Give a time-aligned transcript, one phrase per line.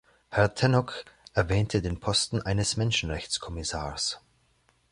[0.31, 4.19] Herr Tannock erwähnte den Posten eines Menschenrechtskommissars.